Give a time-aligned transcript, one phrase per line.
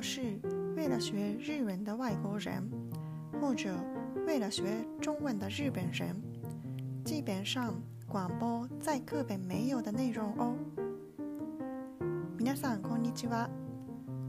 [0.00, 0.22] 要是
[0.76, 2.66] 为了学日文的外国人，
[3.38, 3.76] 或者
[4.26, 4.64] 为了学
[4.98, 6.16] 中文的日本人，
[7.04, 7.74] 基本上
[8.08, 10.56] 广播在课本没有的内容哦。
[12.38, 13.50] 皆さんこんにちは。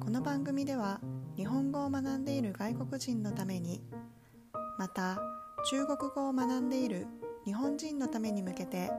[0.02, 1.00] この番組では
[1.38, 3.82] 日本語を学んでいる外国人のために、
[4.78, 5.18] また
[5.70, 7.08] 中国語を学んでいる
[7.46, 8.92] 日本人のために向けて、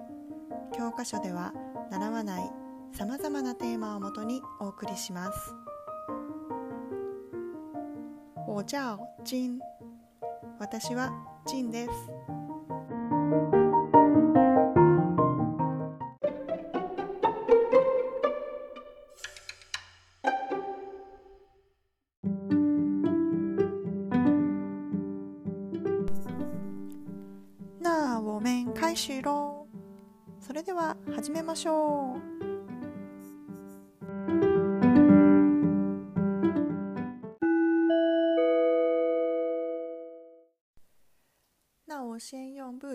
[0.75, 1.53] 教科書では
[1.91, 2.50] 習わない
[2.95, 5.54] さまざまなテーマをもとにお送りします。
[8.53, 9.59] 我叫金。
[10.59, 11.11] 私は
[11.47, 11.91] ジンです。
[27.81, 29.67] 那我们开始喽。
[30.39, 32.42] それでは始めましょう。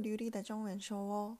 [0.07, 1.37] 流利的中文说哦。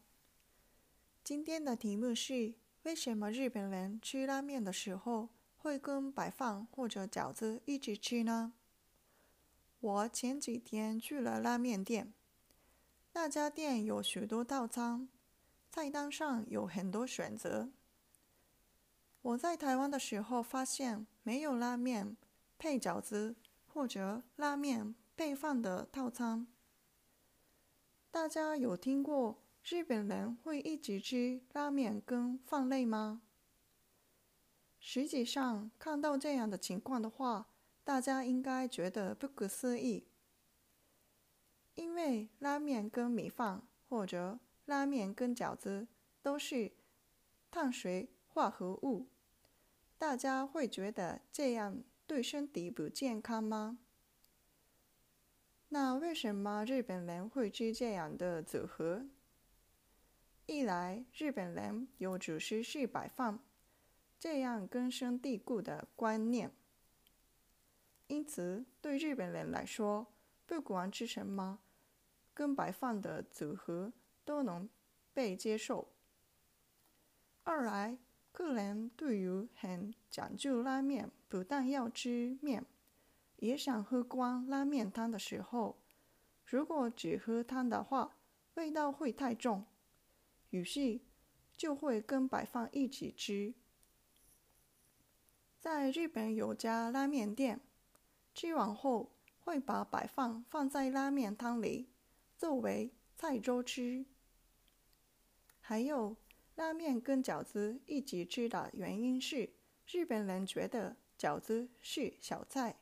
[1.23, 8.51] 今天的题目是：为什么日本人吃拉面的时候会跟白饭或者饺子一起吃呢？
[9.79, 12.13] 我前几天去了拉面店，
[13.13, 15.07] 那家店有许多套餐，
[15.71, 17.69] 菜单上有很多选择。
[19.21, 22.17] 我在台湾的时候发现没有拉面
[22.59, 26.47] 配饺子或者拉面配饭的套餐。
[28.19, 33.21] 大家有听过日本人会一直吃拉面跟饭类吗？
[34.79, 37.47] 实际上，看到这样的情况的话，
[37.83, 40.07] 大家应该觉得不可思议，
[41.75, 45.87] 因为拉面跟米饭或者拉面跟饺子
[46.23, 46.71] 都是
[47.51, 49.05] 碳水化合物，
[49.99, 53.77] 大家会觉得这样对身体不健康吗？
[55.69, 59.05] 那为什么日本人会吃这样的组合？
[60.45, 63.39] 一来，日本人有主食是白饭，
[64.17, 66.51] 这样根深蒂固的观念，
[68.07, 70.07] 因此对日本人来说，
[70.45, 71.59] 不管吃什么
[72.33, 73.91] 跟白饭的组合
[74.23, 74.69] 都能
[75.13, 75.89] 被接受。
[77.43, 77.97] 二来，
[78.31, 82.65] 个人对于很讲究拉面，不但要吃面。
[83.37, 85.77] 也想喝光拉面汤的时候，
[86.45, 88.17] 如果只喝汤的话，
[88.55, 89.65] 味道会太重，
[90.49, 90.99] 于是
[91.55, 93.53] 就会跟白饭一起吃。
[95.59, 97.59] 在日本有家拉面店，
[98.33, 101.89] 吃完后会把白饭放在拉面汤里，
[102.37, 104.05] 作为菜粥吃。
[105.59, 106.15] 还有
[106.55, 109.51] 拉面跟饺子一起吃的原因是，
[109.85, 112.79] 日本人觉得饺子是小菜。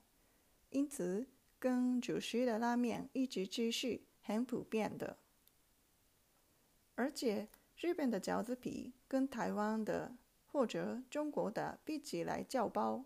[0.75, 1.25] 因此，
[1.57, 5.17] 跟主食的拉面一直吃是很普遍的。
[6.95, 7.47] 而且，
[7.77, 13.05] 日本的饺子皮跟台湾的或者中国的比起来较薄，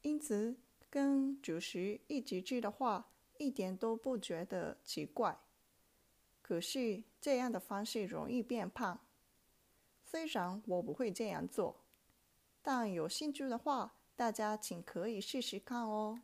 [0.00, 0.56] 因此
[0.88, 5.38] 跟主食一直吃的话，一点都不觉得奇怪。
[6.40, 8.98] 可是，这样的方式容易变胖。
[10.06, 11.84] 虽然我不会这样做，
[12.62, 16.18] 但有兴趣的话，大家请可以试试看哦。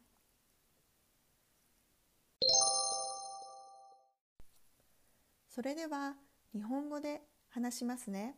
[5.55, 6.15] それでは
[6.55, 7.21] 日本語で
[7.51, 8.37] 話しますね。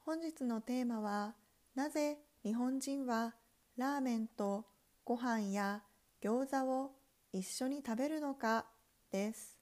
[0.00, 1.34] 本日のテーマは
[1.74, 3.34] なぜ日本人は
[3.78, 4.66] ラーメンと
[5.06, 5.82] ご飯や
[6.22, 6.90] 餃子を
[7.32, 8.66] 一緒に食べるのか
[9.10, 9.56] です。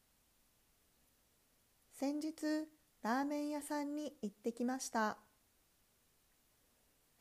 [2.00, 2.32] 先日
[3.02, 5.18] ラーメン屋さんに行ってきました。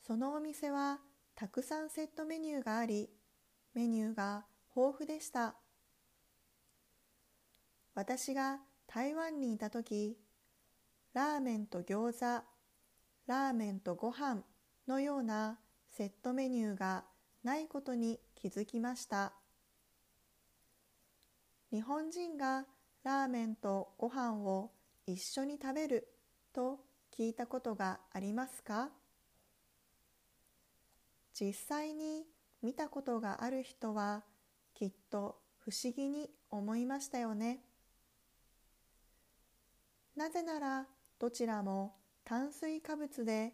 [0.02, 1.02] そのお店は
[1.36, 3.12] たくさんセットメニューがあり、
[3.76, 5.54] メニューが豊富でした。
[7.96, 10.18] 私が台湾にいた時
[11.14, 12.44] ラーメンと餃子
[13.28, 14.42] ラーメンとご飯
[14.88, 15.60] のような
[15.92, 17.06] セットメニューが
[17.44, 19.34] ないことに気づきました
[21.72, 22.66] 日本人が
[23.04, 24.72] ラーメンとご飯を
[25.06, 26.08] 一緒に食べる
[26.54, 26.80] と
[27.18, 28.90] 聞いたことがありますか？
[31.34, 32.26] 実際に
[32.62, 34.24] 見たことがある人は
[34.74, 37.60] きっと不思議に思いましたよね。
[40.16, 40.86] なぜなら
[41.20, 43.54] どちらも炭水化物で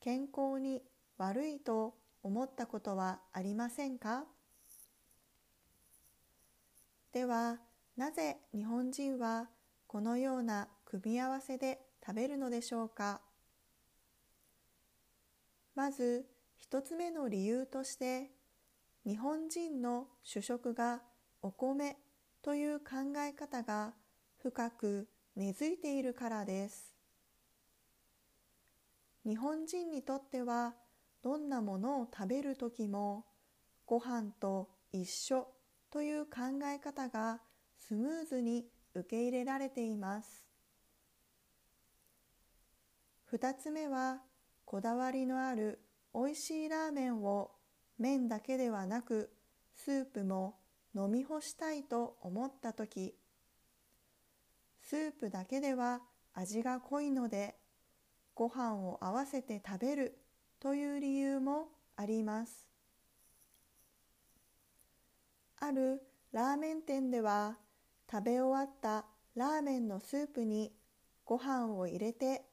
[0.00, 0.82] 健康に
[1.18, 4.24] 悪いと思ったことはありませんか？
[7.12, 7.58] では
[7.96, 9.48] なぜ日本人は
[9.86, 13.20] このような組み合わせで食べるのでしょうか？
[15.74, 16.26] まず
[16.56, 18.30] 一つ目の理由として
[19.04, 21.02] 日本人の主食が
[21.42, 21.96] お米
[22.42, 22.86] という考
[23.18, 23.92] え方が
[24.42, 26.92] 深く根付いているからです。
[29.24, 30.74] 日本人にとっては
[31.22, 33.24] どんなものを食べる時も
[33.86, 35.46] ご飯と一緒
[35.92, 37.40] という考え方が
[37.78, 40.44] スムーズに受け入れられています。
[43.32, 44.18] 2つ目は
[44.64, 45.78] こだわりのある
[46.12, 47.52] おいしいラーメンを
[47.96, 49.30] 麺だけではなく
[49.76, 50.56] スープも
[50.96, 53.14] 飲み干したいと思った時
[54.88, 56.00] スープだけでは
[56.32, 57.56] 味が濃いので
[58.34, 60.18] ご飯を合わせて食べる
[60.60, 62.66] という理由もあります。
[65.60, 66.00] ある
[66.32, 67.58] ラーメン店では
[68.10, 69.04] 食べ終わった
[69.34, 70.72] ラーメンのスープに
[71.26, 72.46] ご飯を入れて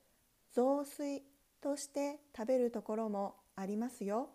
[0.52, 1.24] 雑炊
[1.62, 4.32] として食べるところもありますよ。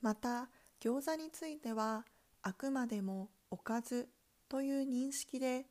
[0.00, 0.48] また
[0.82, 2.04] 餃子については
[2.42, 4.08] あくまでもおかず
[4.48, 5.66] という認識で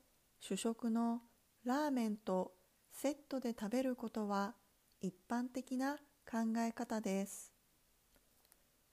[0.46, 1.22] 主食の
[1.64, 2.52] ラーメンと
[2.92, 4.56] セットで食べることは
[5.00, 5.96] 一般的な
[6.30, 7.54] 考え方です。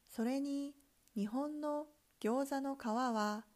[0.08, 0.76] それに
[1.16, 1.86] 日本の
[2.20, 3.46] 餃子の皮は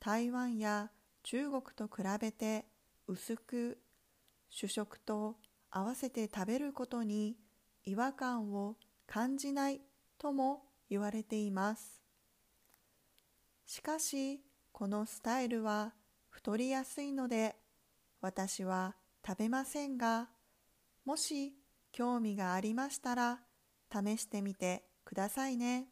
[0.00, 0.92] 台湾や
[1.24, 2.64] 中国と比べて
[3.06, 3.78] 薄く
[4.48, 5.36] 主食と
[5.70, 7.36] 合わせて食べることに
[7.84, 8.76] 違和感を
[9.06, 9.82] 感じない
[10.16, 12.00] とも言われています。
[13.66, 14.40] しかし
[14.72, 15.92] このスタイルは
[16.44, 17.54] 太りやすいので
[18.20, 20.28] 私は食べませんが
[21.04, 21.54] もし
[21.92, 23.38] 興味がありましたら
[23.92, 25.86] 試してみてくださいね。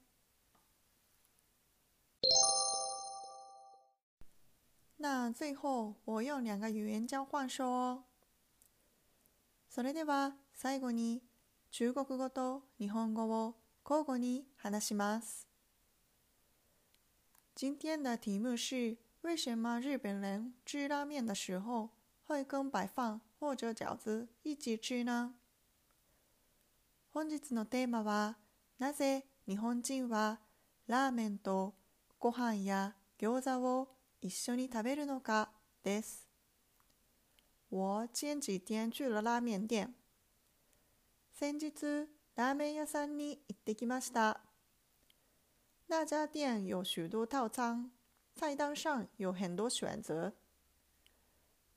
[4.98, 8.02] 那最後我用两个语言交换说。
[9.68, 11.22] それでは最後に
[11.70, 13.54] 中国語と日本語を
[13.88, 15.46] 交互に話します。
[17.54, 21.90] 今天的题目是：为什么日本人吃拉面的时候
[22.24, 25.34] 会跟白饭或者饺子一起吃呢？
[27.12, 28.36] 本日のテーマは、
[28.78, 30.38] なぜ日本人は
[30.86, 31.74] ラーメンと
[32.18, 33.88] ご飯や餃子を
[34.20, 35.50] 一緒に食べるのか
[35.82, 36.26] です。
[37.68, 39.94] 我前几天去了拉面店。
[41.32, 44.40] 先日、ラーメン屋さんに行ってきました。
[45.88, 47.90] 那家店有许多套餐，
[48.40, 50.32] 菜单上有很多选择。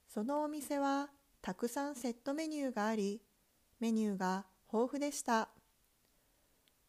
[0.07, 1.09] そのお店は
[1.41, 3.21] たくさんセットメニューがあり、
[3.81, 5.49] メニューが豊富でした。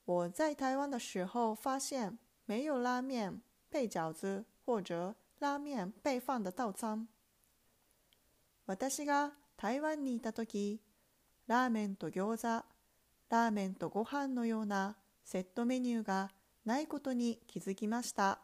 [0.04, 2.16] 我在台湾的时候发现
[2.46, 7.08] 没有拉面配饺子或者拉面配飯的套餐。
[8.66, 10.80] 私が台湾にいた時、
[11.48, 12.64] ラーメンと餃子、
[13.28, 16.30] ラーメンとご飯のようなセットメニューが
[16.64, 18.38] ないことに気づきました。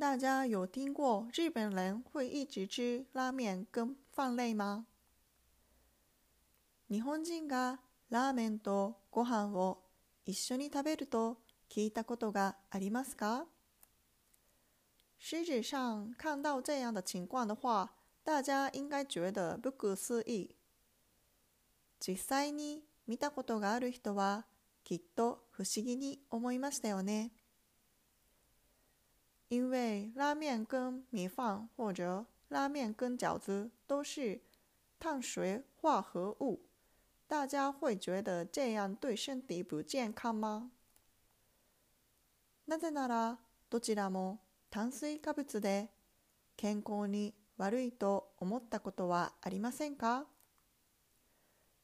[0.00, 4.86] 大家有听过日本人会一直吃拉面跟飯類吗？
[6.88, 9.82] 日本人がラーメンとご飯を
[10.24, 13.46] 一緒に食べると聞いたことがありますか？
[15.18, 17.90] 实质上看到这样的情况的话，
[18.22, 20.54] 大家应该觉得不可思议。
[21.98, 24.46] 実際に見たことがある人は
[24.84, 27.32] きっと不思議に思いましたよね。
[29.49, 34.41] 因为拉面跟米饭或者拉面跟饺子都是
[34.99, 36.61] 碳水化合物，
[37.27, 40.71] 大家会觉得这样对身体不健康吗？
[42.65, 43.37] なぜなら
[43.69, 44.39] どちらも
[44.69, 45.89] 炭水化物で
[46.55, 50.25] 健康に悪いと思ったことはありませんか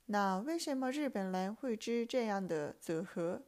[0.08, 3.42] 那为什么日本人会吃这样的组合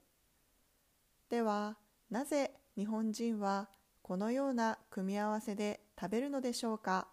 [1.29, 1.77] では、
[2.09, 3.69] なぜ日本人は
[4.06, 7.08] このような組み合わせで食べるのでしょうか？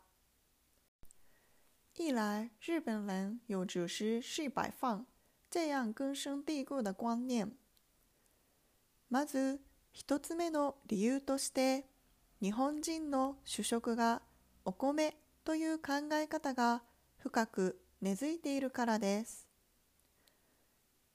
[1.96, 5.08] 一来，日本人有主食是白饭
[5.50, 7.54] 这样根深蒂固的观念。
[9.10, 9.60] まず、
[9.92, 11.88] 一つ目の理由として、
[12.40, 14.22] 日本人の主食が
[14.64, 16.84] お米という考え方が
[17.18, 19.48] 深く根付いているからです。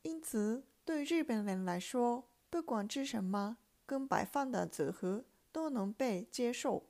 [0.03, 6.85] 因此，对日本人来说，不管吃什么，跟白饭的组合都能被接受。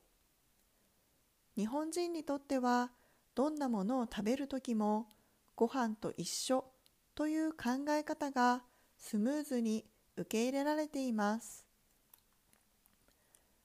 [1.54, 2.92] 日本人にとっては、
[3.34, 5.08] どんなものを食べる時も、
[5.54, 6.64] ご飯と一緒
[7.14, 8.64] という考え方が
[8.96, 9.84] スムーズに
[10.16, 11.66] 受け入れられています。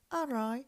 [0.09, 0.65] 二来，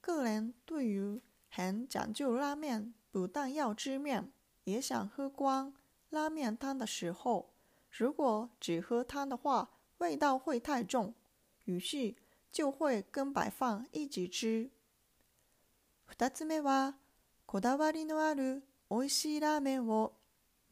[0.00, 4.32] 个人对于很讲究拉面，不但要吃面，
[4.64, 5.72] 也想喝光
[6.10, 7.50] 拉面汤的时候，
[7.90, 11.14] 如果只喝汤的话，味道会太重，
[11.64, 12.14] 于是
[12.52, 14.70] 就会跟白饭一起吃。
[16.06, 16.96] 二つ目は、
[17.46, 20.12] こだわりのある美味しいラーメンを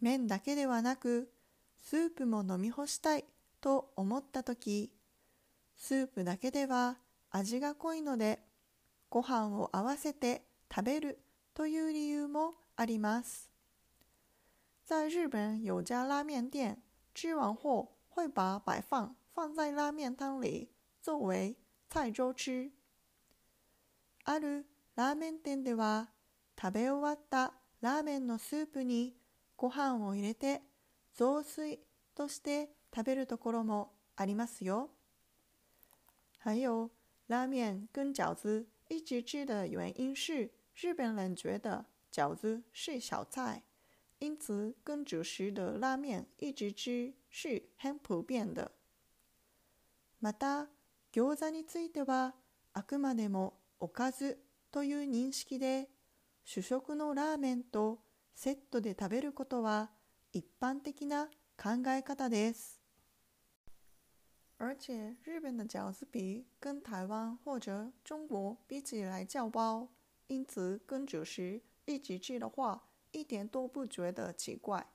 [0.00, 1.32] 麺だけではなく
[1.80, 3.25] スープも飲み干したい
[3.61, 4.92] と思った時
[5.76, 6.99] スープだけでは
[7.30, 8.40] 味が濃いので
[9.11, 10.42] ご飯を合わせて
[10.73, 11.18] 食べる
[11.54, 13.50] という理由もあります。
[14.85, 16.76] 在日本有家拉面店，
[17.14, 20.70] 吃完后会把白饭放在拉面汤里
[21.02, 21.56] 作为
[21.88, 22.71] 菜粥吃。
[24.25, 26.09] あるラーメン店では
[26.61, 29.16] 食べ終わったラーメンのスープに
[29.57, 30.62] ご飯を入れて
[31.14, 31.80] 雑炊
[32.14, 34.90] として食べるところもありますよ。
[36.38, 36.90] 还有，
[37.26, 43.62] 拉面跟饺子一起吃的原因是日本人觉得饺子是小菜，
[44.18, 48.73] 因此跟主食的拉面一直吃是很普遍的。
[50.21, 50.68] また、
[51.12, 52.35] 餃子については
[52.75, 54.38] あくまでもおかず
[54.71, 55.88] という認識で
[56.45, 58.00] 主食のラーメンと
[58.35, 59.91] セットで食べることは
[60.33, 62.79] 一般的な考え方です。
[64.59, 69.88] 而且日本的饺子皮跟台湾或者中国比起来较薄，
[70.27, 74.87] 因此跟主食一起吃的话，一点都不觉得奇怪。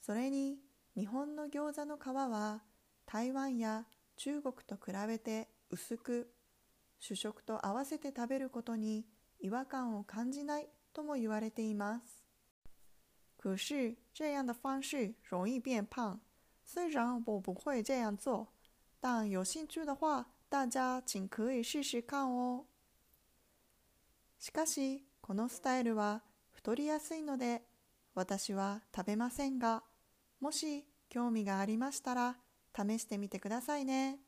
[0.00, 0.60] それに
[0.94, 2.62] 日本の餃子の皮は
[3.04, 3.84] 台湾や
[4.16, 6.32] 中国と比べて薄く、
[6.98, 9.04] 主食と合わせて食べることに
[9.40, 12.24] 違和感を感じないとも言われています。
[13.38, 16.20] 可是这样的方式容易变胖。
[16.64, 18.48] 虽然我不会这样做，
[18.98, 22.64] 但有兴趣的话，大家请可以试试看哦。
[24.38, 27.62] しかし、このスタイルは太りやすいので、
[28.14, 29.84] 私は食べませんが、
[30.40, 32.36] もし興味がありましたら、
[32.76, 34.18] 試してみてくださいね。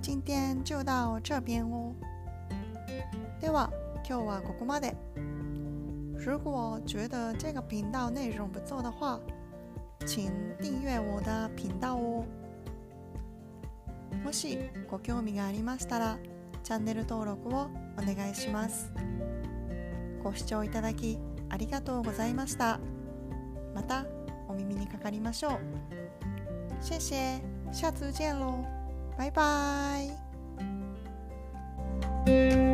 [0.00, 1.94] 今天就到这边哦。
[3.40, 3.72] では
[4.08, 4.94] 今日はここまで。
[6.16, 9.18] 如果觉得这个频道内容不错的话，
[10.06, 10.30] 请
[10.60, 12.24] 订阅我的频道哦。
[14.22, 14.58] もし
[14.90, 16.18] ご興味がありましたら、
[16.68, 18.92] チャンネル登録をお願いします。
[20.22, 22.78] ご視聴いただきありがとうございました。
[23.74, 24.04] また
[24.50, 25.58] お耳にかかりましょう。
[26.82, 27.40] 谢谢，
[27.72, 28.66] 下次见喽，
[29.16, 30.10] 拜拜。
[32.26, 32.67] thank you